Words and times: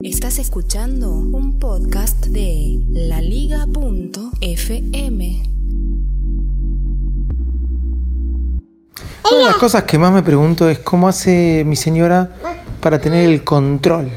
Estás 0.00 0.38
escuchando 0.38 1.10
un 1.10 1.58
podcast 1.58 2.26
de 2.26 2.78
laliga.fm. 2.90 3.72
Una 9.24 9.38
de 9.38 9.44
las 9.44 9.56
cosas 9.56 9.84
que 9.84 9.98
más 9.98 10.12
me 10.12 10.22
pregunto 10.22 10.68
es 10.68 10.80
cómo 10.80 11.08
hace 11.08 11.64
mi 11.66 11.76
señora 11.76 12.30
para 12.82 13.00
tener 13.00 13.26
el 13.30 13.42
control, 13.42 14.10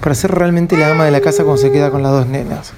para 0.00 0.14
ser 0.14 0.30
realmente 0.30 0.76
la 0.76 0.92
ama 0.92 1.04
de 1.04 1.10
la 1.10 1.20
casa 1.20 1.42
cuando 1.42 1.60
se 1.60 1.72
queda 1.72 1.90
con 1.90 2.04
las 2.04 2.12
dos 2.12 2.28
nenas. 2.28 2.72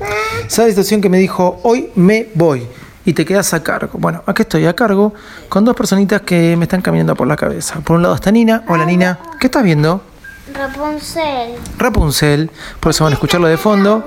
Esa 0.46 0.66
situación 0.66 1.02
que 1.02 1.10
me 1.10 1.18
dijo, 1.18 1.60
hoy 1.62 1.90
me 1.94 2.28
voy 2.34 2.66
y 3.04 3.12
te 3.12 3.26
quedas 3.26 3.52
a 3.52 3.62
cargo. 3.62 3.98
Bueno, 3.98 4.22
aquí 4.24 4.40
estoy 4.42 4.64
a 4.64 4.74
cargo 4.74 5.12
con 5.50 5.66
dos 5.66 5.76
personitas 5.76 6.22
que 6.22 6.56
me 6.56 6.64
están 6.64 6.80
caminando 6.80 7.14
por 7.14 7.26
la 7.26 7.36
cabeza. 7.36 7.80
Por 7.80 7.96
un 7.96 8.02
lado 8.02 8.14
está 8.14 8.32
Nina. 8.32 8.64
Hola 8.66 8.86
Nina, 8.86 9.18
¿qué 9.38 9.48
estás 9.48 9.62
viendo? 9.62 10.15
Rapunzel. 10.52 11.56
Rapunzel, 11.78 12.50
por 12.80 12.90
eso 12.90 13.04
van 13.04 13.12
a 13.12 13.14
escucharlo 13.14 13.48
de 13.48 13.56
fondo. 13.56 14.04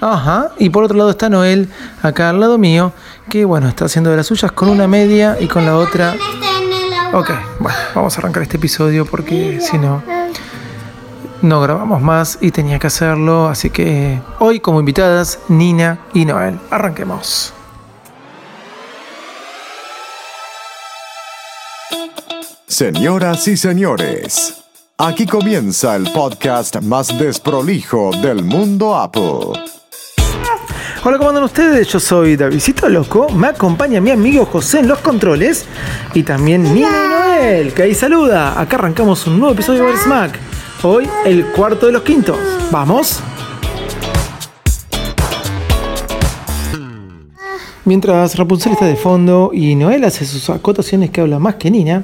Ajá, 0.00 0.50
y 0.58 0.70
por 0.70 0.84
otro 0.84 0.96
lado 0.96 1.10
está 1.10 1.28
Noel, 1.28 1.68
acá 2.02 2.30
al 2.30 2.40
lado 2.40 2.58
mío, 2.58 2.92
que 3.28 3.44
bueno, 3.44 3.68
está 3.68 3.86
haciendo 3.86 4.10
de 4.10 4.16
las 4.16 4.26
suyas 4.26 4.52
con 4.52 4.68
una 4.68 4.86
media 4.86 5.36
y 5.40 5.48
con 5.48 5.64
la 5.64 5.76
otra. 5.76 6.14
Ok, 7.12 7.30
bueno, 7.58 7.78
vamos 7.94 8.16
a 8.16 8.20
arrancar 8.20 8.42
este 8.42 8.58
episodio 8.58 9.06
porque 9.06 9.60
si 9.60 9.78
no, 9.78 10.02
no 11.40 11.60
grabamos 11.60 12.02
más 12.02 12.38
y 12.40 12.50
tenía 12.50 12.78
que 12.78 12.86
hacerlo. 12.86 13.48
Así 13.48 13.70
que 13.70 14.20
hoy 14.40 14.60
como 14.60 14.80
invitadas, 14.80 15.38
Nina 15.48 15.98
y 16.12 16.26
Noel. 16.26 16.58
Arranquemos. 16.70 17.54
Señoras 22.66 23.48
y 23.48 23.56
señores, 23.56 24.62
aquí 25.00 25.26
comienza 25.26 25.94
el 25.94 26.10
podcast 26.10 26.80
más 26.82 27.16
desprolijo 27.16 28.10
del 28.20 28.42
mundo 28.42 28.96
Apple. 28.96 29.52
Hola, 31.04 31.18
¿cómo 31.18 31.28
andan 31.28 31.44
ustedes? 31.44 31.86
Yo 31.86 32.00
soy 32.00 32.34
Davidito 32.34 32.88
Loco, 32.88 33.28
me 33.30 33.46
acompaña 33.46 34.00
mi 34.00 34.10
amigo 34.10 34.44
José 34.44 34.80
en 34.80 34.88
los 34.88 34.98
controles 34.98 35.66
y 36.14 36.24
también 36.24 36.64
Nina 36.74 36.88
y 36.88 37.08
Noel, 37.08 37.74
que 37.74 37.84
ahí 37.84 37.94
saluda. 37.94 38.60
Acá 38.60 38.74
arrancamos 38.74 39.24
un 39.28 39.38
nuevo 39.38 39.54
episodio 39.54 39.84
de 39.84 39.96
Smack. 39.96 40.36
Hoy 40.82 41.08
el 41.24 41.46
cuarto 41.52 41.86
de 41.86 41.92
los 41.92 42.02
quintos. 42.02 42.36
¿Vamos? 42.72 43.20
Mientras 47.84 48.36
Rapunzel 48.36 48.72
está 48.72 48.84
de 48.84 48.96
fondo 48.96 49.50
y 49.54 49.76
Noel 49.76 50.04
hace 50.04 50.26
sus 50.26 50.50
acotaciones 50.50 51.10
que 51.10 51.20
habla 51.20 51.38
más 51.38 51.54
que 51.54 51.70
Nina, 51.70 52.02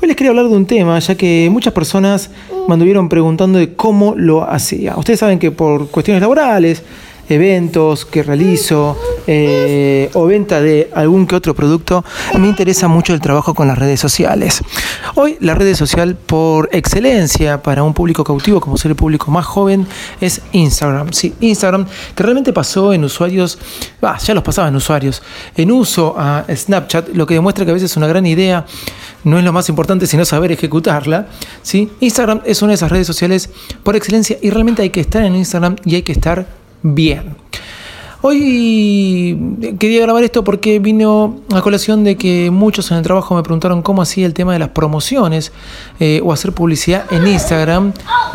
hoy 0.00 0.08
les 0.08 0.16
quería 0.16 0.30
hablar 0.30 0.48
de 0.48 0.56
un 0.56 0.66
tema, 0.66 0.98
ya 0.98 1.14
que 1.14 1.48
muchas 1.50 1.72
personas 1.72 2.30
me 2.68 2.74
anduvieron 2.74 3.08
preguntando 3.08 3.58
de 3.58 3.74
cómo 3.74 4.14
lo 4.16 4.48
hacía. 4.48 4.96
Ustedes 4.96 5.20
saben 5.20 5.38
que 5.38 5.50
por 5.50 5.88
cuestiones 5.88 6.20
laborales, 6.20 6.82
eventos 7.28 8.04
que 8.04 8.22
realizo 8.22 8.96
eh, 9.26 10.10
o 10.14 10.26
venta 10.26 10.60
de 10.60 10.90
algún 10.94 11.26
que 11.26 11.34
otro 11.34 11.54
producto, 11.54 12.04
me 12.38 12.48
interesa 12.48 12.88
mucho 12.88 13.14
el 13.14 13.20
trabajo 13.20 13.54
con 13.54 13.66
las 13.66 13.78
redes 13.78 14.00
sociales. 14.00 14.62
Hoy 15.14 15.36
la 15.40 15.54
red 15.54 15.74
social 15.74 16.16
por 16.16 16.68
excelencia 16.72 17.62
para 17.62 17.82
un 17.82 17.94
público 17.94 18.22
cautivo 18.22 18.60
como 18.60 18.76
ser 18.76 18.92
el 18.92 18.96
público 18.96 19.30
más 19.30 19.44
joven 19.44 19.86
es 20.20 20.40
Instagram. 20.52 21.12
Sí, 21.12 21.34
Instagram 21.40 21.86
que 22.14 22.22
realmente 22.22 22.52
pasó 22.52 22.92
en 22.92 23.04
usuarios, 23.04 23.58
ah, 24.02 24.18
ya 24.18 24.34
los 24.34 24.44
pasaba 24.44 24.68
en 24.68 24.76
usuarios, 24.76 25.22
en 25.56 25.72
uso 25.72 26.14
a 26.16 26.44
Snapchat, 26.48 27.08
lo 27.08 27.26
que 27.26 27.34
demuestra 27.34 27.64
que 27.64 27.72
a 27.72 27.74
veces 27.74 27.96
una 27.96 28.06
gran 28.06 28.26
idea 28.26 28.64
no 29.26 29.40
es 29.40 29.44
lo 29.44 29.52
más 29.52 29.68
importante 29.68 30.06
sino 30.06 30.24
saber 30.24 30.52
ejecutarla. 30.52 31.26
¿sí? 31.62 31.90
Instagram 32.00 32.40
es 32.44 32.62
una 32.62 32.70
de 32.70 32.76
esas 32.76 32.90
redes 32.90 33.06
sociales 33.06 33.50
por 33.82 33.96
excelencia 33.96 34.38
y 34.40 34.50
realmente 34.50 34.82
hay 34.82 34.90
que 34.90 35.00
estar 35.00 35.24
en 35.24 35.34
Instagram 35.34 35.76
y 35.84 35.96
hay 35.96 36.02
que 36.02 36.12
estar 36.12 36.46
bien. 36.82 37.36
Hoy 38.22 39.38
quería 39.78 40.02
grabar 40.02 40.22
esto 40.22 40.42
porque 40.42 40.78
vino 40.78 41.40
a 41.52 41.60
colación 41.60 42.04
de 42.04 42.16
que 42.16 42.50
muchos 42.50 42.90
en 42.90 42.98
el 42.98 43.02
trabajo 43.02 43.34
me 43.34 43.42
preguntaron 43.42 43.82
cómo 43.82 44.00
hacía 44.00 44.26
el 44.26 44.32
tema 44.32 44.52
de 44.52 44.60
las 44.60 44.70
promociones 44.70 45.52
eh, 45.98 46.20
o 46.24 46.32
hacer 46.32 46.52
publicidad 46.52 47.04
en 47.12 47.26
Instagram 47.26 47.92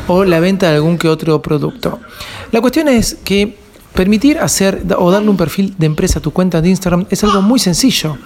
o 0.07 0.25
la 0.25 0.39
venta 0.41 0.69
de 0.69 0.75
algún 0.75 0.97
que 0.97 1.07
otro 1.07 1.41
producto. 1.41 1.99
La 2.51 2.59
cuestión 2.59 2.89
es 2.89 3.15
que 3.23 3.57
permitir 3.93 4.39
hacer 4.39 4.83
o 4.97 5.09
darle 5.09 5.29
un 5.29 5.37
perfil 5.37 5.73
de 5.77 5.85
empresa 5.85 6.19
a 6.19 6.21
tu 6.21 6.31
cuenta 6.31 6.61
de 6.61 6.69
Instagram 6.69 7.05
es 7.09 7.23
algo 7.23 7.41
muy 7.41 7.59
sencillo 7.59 8.17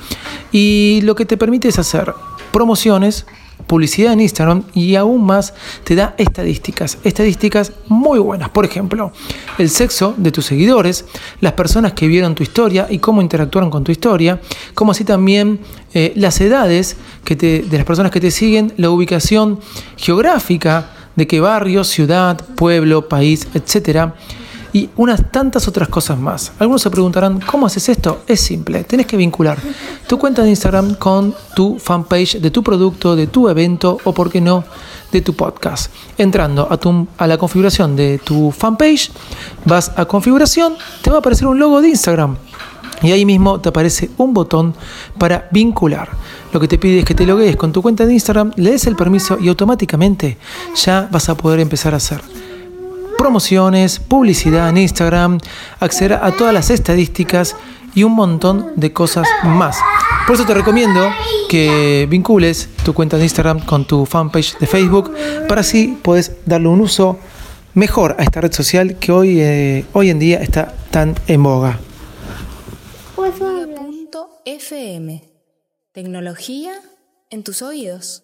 y 0.52 1.02
lo 1.04 1.16
que 1.16 1.26
te 1.26 1.38
permite 1.38 1.68
es 1.68 1.80
hacer 1.80 2.14
promociones 2.56 3.26
publicidad 3.68 4.14
en 4.14 4.22
Instagram 4.22 4.64
y 4.74 4.96
aún 4.96 5.26
más 5.26 5.54
te 5.84 5.94
da 5.94 6.16
estadísticas, 6.18 7.00
estadísticas 7.04 7.74
muy 7.90 8.18
buenas. 8.18 8.48
Por 8.48 8.64
ejemplo, 8.64 9.12
el 9.58 9.70
sexo 9.70 10.14
de 10.16 10.32
tus 10.32 10.46
seguidores, 10.46 11.04
las 11.42 11.52
personas 11.52 11.92
que 11.92 12.08
vieron 12.08 12.34
tu 12.34 12.44
historia 12.44 12.88
y 12.90 13.00
cómo 13.00 13.22
interactuaron 13.22 13.70
con 13.70 13.84
tu 13.84 13.92
historia, 13.92 14.40
como 14.74 14.94
así 14.94 15.04
también 15.04 15.60
eh, 15.94 16.14
las 16.16 16.40
edades 16.40 16.96
que 17.26 17.36
de 17.36 17.78
las 17.78 17.86
personas 17.86 18.10
que 18.10 18.22
te 18.22 18.32
siguen, 18.32 18.72
la 18.78 18.90
ubicación 18.90 19.60
geográfica 19.98 20.92
de 21.18 21.28
qué 21.28 21.42
barrio, 21.42 21.84
ciudad, 21.84 22.40
pueblo, 22.56 23.10
país, 23.10 23.50
etcétera 23.54 24.16
y 24.76 24.90
unas 24.98 25.32
tantas 25.32 25.70
otras 25.70 25.88
cosas 25.88 26.20
más. 26.20 26.52
Algunos 26.60 26.82
se 26.82 26.90
preguntarán, 26.90 27.40
¿cómo 27.40 27.66
haces 27.66 27.88
esto? 27.88 28.24
Es 28.28 28.42
simple, 28.42 28.84
tenés 28.84 29.06
que 29.06 29.16
vincular 29.16 29.58
tu 30.06 30.20
cuenta 30.20 30.44
de 30.44 30.50
Instagram 30.50 30.96
con 30.96 31.34
tu 31.56 31.80
fanpage 31.80 32.42
de 32.42 32.52
tu 32.52 32.62
producto, 32.62 33.16
de 33.16 33.28
tu 33.28 33.48
evento 33.48 33.98
o, 34.04 34.14
por 34.14 34.30
qué 34.30 34.42
no, 34.42 34.66
de 35.14 35.22
tu 35.22 35.34
podcast. 35.34 35.90
Entrando 36.18 36.68
a, 36.70 36.76
tu, 36.76 37.08
a 37.18 37.26
la 37.26 37.38
configuración 37.38 37.96
de 37.96 38.20
tu 38.22 38.52
fanpage, 38.52 39.12
vas 39.64 39.94
a 39.96 40.04
configuración, 40.04 40.76
te 41.02 41.10
va 41.10 41.16
a 41.16 41.20
aparecer 41.20 41.48
un 41.48 41.58
logo 41.58 41.80
de 41.80 41.88
Instagram. 41.88 42.36
Y 43.02 43.14
ahí 43.14 43.24
mismo 43.24 43.62
te 43.62 43.70
aparece 43.70 44.10
un 44.18 44.34
botón 44.34 44.74
para 45.18 45.48
vincular. 45.54 46.10
Lo 46.52 46.60
que 46.60 46.68
te 46.68 46.78
pide 46.78 47.00
es 47.00 47.06
que 47.06 47.16
te 47.16 47.26
logues 47.26 47.56
con 47.56 47.72
tu 47.72 47.82
cuenta 47.82 48.06
de 48.06 48.12
Instagram, 48.12 48.52
le 48.58 48.72
des 48.72 48.88
el 48.88 48.98
permiso 48.98 49.38
y 49.40 49.48
automáticamente 49.48 50.38
ya 50.76 51.08
vas 51.10 51.30
a 51.30 51.38
poder 51.38 51.62
empezar 51.62 51.94
a 51.94 51.98
hacer 51.98 52.45
promociones, 53.18 54.00
publicidad 54.00 54.70
en 54.70 54.78
Instagram, 54.78 55.40
acceder 55.80 56.14
a 56.14 56.32
todas 56.32 56.54
las 56.54 56.70
estadísticas 56.70 57.56
y 57.94 58.04
un 58.04 58.14
montón 58.14 58.74
de 58.76 58.92
cosas 58.92 59.28
más. 59.44 59.78
Por 60.28 60.36
eso 60.36 60.46
te 60.46 60.54
recomiendo 60.54 61.10
que 61.50 62.08
vincules 62.10 62.70
tu 62.84 62.94
cuenta 62.94 63.18
de 63.18 63.24
Instagram 63.24 63.62
con 63.62 63.86
tu 63.86 64.06
fanpage 64.06 64.58
de 64.58 64.68
Facebook 64.68 65.14
para 65.48 65.62
así 65.62 65.98
puedes 66.02 66.34
darle 66.46 66.68
un 66.68 66.82
uso 66.82 67.18
mejor 67.74 68.16
a 68.20 68.24
esta 68.24 68.42
red 68.42 68.52
social 68.52 68.98
que 68.98 69.12
hoy, 69.12 69.40
eh, 69.40 69.86
hoy 69.94 70.10
en 70.10 70.20
día 70.20 70.40
está 70.40 70.74
tan 70.92 71.16
en 71.28 71.44
boga. 71.44 71.80
FM. 74.46 75.24
Tecnología 75.92 76.74
en 77.32 77.44
tus 77.44 77.64
oídos. 77.64 78.24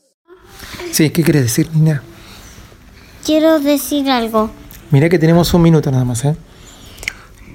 Sí, 0.92 1.10
¿qué 1.10 1.24
quieres 1.24 1.44
decir, 1.44 1.70
Nina? 1.74 2.04
Quiero 3.26 3.60
decir 3.60 4.10
algo. 4.10 4.52
Mira 4.92 5.08
que 5.08 5.18
tenemos 5.18 5.54
un 5.54 5.62
minuto 5.62 5.90
nada 5.90 6.04
más, 6.04 6.24
¿eh? 6.26 6.36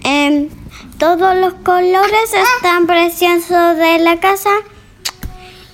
Em, 0.05 0.49
todos 0.99 1.37
los 1.37 1.55
colores 1.55 2.31
están 2.57 2.87
preciosos 2.87 3.77
de 3.77 3.99
la 3.99 4.19
casa. 4.21 4.51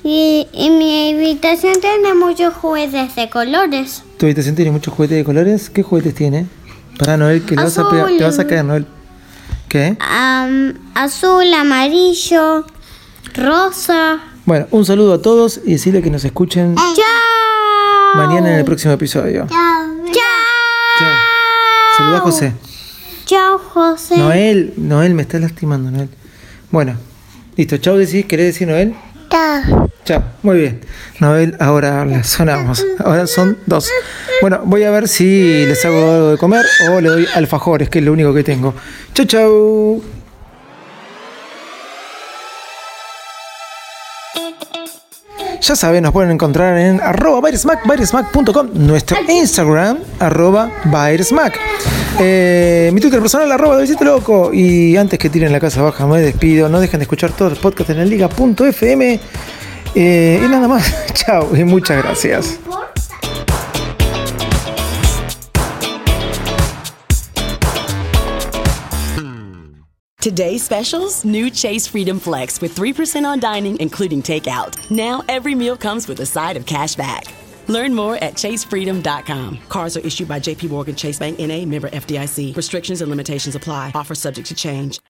Y, 0.03 0.49
y, 0.53 0.71
mi 0.71 1.13
habitación 1.15 1.75
tiene 1.81 2.15
muchos 2.15 2.53
juguetes 2.55 3.15
de 3.15 3.31
colores. 3.31 4.03
¿Tu 4.19 4.27
habitación 4.27 4.57
tiene 4.57 4.73
muchos 4.73 4.93
juguetes 4.93 5.19
de 5.19 5.25
colores? 5.25 5.71
¿Qué 5.71 5.85
juguetes 5.85 6.17
tiene? 6.17 6.47
Para 6.99 7.17
Noel, 7.17 7.45
que 7.45 7.55
le 7.55 7.63
vas 7.63 7.79
a 7.79 7.89
pegar, 7.89 8.09
te 8.09 8.25
vas 8.25 8.39
a 8.41 8.47
caer, 8.47 8.65
Noel. 8.65 8.87
¿Qué? 9.69 9.97
Um, 10.01 10.73
azul, 10.95 11.55
amarillo, 11.55 12.67
rosa. 13.35 14.21
Bueno, 14.45 14.67
un 14.73 14.85
saludo 14.85 15.15
a 15.15 15.23
todos 15.23 15.61
y 15.65 15.73
decirle 15.73 16.03
que 16.03 16.11
nos 16.11 16.25
escuchen 16.25 16.75
¡Chao! 16.75 18.27
mañana 18.27 18.53
en 18.53 18.59
el 18.59 18.65
próximo 18.65 18.93
episodio. 18.93 19.47
Chao. 19.49 19.82
Saluda 22.03 22.19
a 22.19 22.21
José. 22.21 22.53
Chao, 23.27 23.59
José. 23.59 24.17
Noel, 24.17 24.75
Noel, 24.77 25.15
me 25.15 25.23
estás 25.23 25.41
lastimando, 25.41 25.91
Noel. 25.93 26.09
Bueno, 26.73 26.97
listo. 27.57 27.77
Chao, 27.77 27.97
decís, 27.97 28.27
¿querés 28.27 28.47
decir 28.47 28.67
Noel? 28.67 28.95
Chao. 29.31 29.63
Chao. 29.63 29.91
Chao. 30.05 30.23
Muy 30.43 30.59
bien. 30.59 30.81
Noel, 31.21 31.57
ahora 31.61 32.05
la 32.05 32.25
sonamos. 32.25 32.85
Ahora 32.99 33.29
son 33.29 33.57
dos. 33.67 33.89
Bueno, 34.41 34.63
voy 34.65 34.83
a 34.83 34.91
ver 34.91 35.07
si 35.07 35.65
les 35.65 35.85
hago 35.85 36.13
algo 36.13 36.31
de 36.33 36.39
comer 36.39 36.67
o 36.91 37.01
le 37.01 37.09
doy 37.09 37.27
alfajores, 37.37 37.89
que 37.89 38.01
es 38.01 38.05
lo 38.05 38.13
único 38.13 38.35
que 38.35 38.43
tengo. 38.43 38.75
Chau, 39.15 39.27
chau. 39.27 40.03
Ya 45.61 45.77
saben, 45.77 46.03
nos 46.03 46.13
pueden 46.13 46.33
encontrar 46.33 46.77
en 46.77 47.01
arroba 47.01 47.41
Bairesmack, 47.41 47.87
bairesmack.com, 47.87 48.71
nuestro 48.75 49.17
Instagram, 49.29 49.99
arroba 50.19 50.71
Bairesmack. 50.87 51.59
Eh, 52.19 52.91
mi 52.93 53.01
Twitter 53.01 53.21
personal, 53.21 53.51
arroba 53.53 53.77
Davidito 53.77 54.05
Loco. 54.05 54.51
Y 54.53 54.97
antes 54.97 55.19
que 55.19 55.31
tiren 55.31 55.53
la 55.53 55.61
casa 55.61 55.83
baja, 55.83 56.07
me 56.07 56.21
despido. 56.21 56.69
No 56.69 56.81
dejen 56.81 56.99
de 56.99 57.05
escuchar 57.05 57.31
todos 57.31 57.53
los 57.53 57.59
podcasts 57.61 57.93
en 57.93 58.01
el 58.01 58.11
liga.fm. 58.11 59.21
Eh, 59.95 60.43
y 60.45 60.49
nada 60.49 60.69
más. 60.69 60.93
Chao 61.15 61.55
y 61.55 61.65
muchas 61.65 62.03
gracias. 62.03 62.59
Today's 70.23 70.63
specials 70.63 71.25
new 71.25 71.51
Chase 71.51 71.89
Freedom 71.89 72.21
Flex 72.21 72.61
with 72.61 72.77
3% 72.77 73.25
on 73.25 73.41
dining, 73.41 73.77
including 73.81 74.23
takeout. 74.23 74.89
Now 74.89 75.25
every 75.29 75.57
meal 75.57 75.77
comes 75.77 76.07
with 76.07 76.21
a 76.21 76.27
side 76.27 76.57
of 76.57 76.65
cash 76.65 76.95
back. 76.95 77.35
Learn 77.67 77.93
more 77.93 78.15
at 78.19 78.35
chasefreedom.com. 78.35 79.59
Cards 79.69 79.97
are 79.97 80.07
issued 80.07 80.29
by 80.29 80.39
JP 80.39 80.71
Morgan 80.71 80.95
Chase 80.95 81.19
Bank 81.19 81.41
NA 81.41 81.65
member 81.65 81.91
FDIC. 81.91 82.55
Restrictions 82.55 83.01
and 83.01 83.11
limitations 83.11 83.57
apply. 83.57 83.91
Offer 83.97 84.15
subject 84.15 84.47
to 84.47 84.55
change. 84.55 85.01